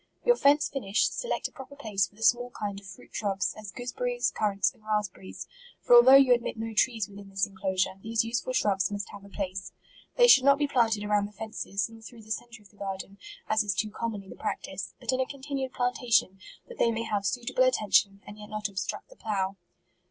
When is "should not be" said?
10.27-10.67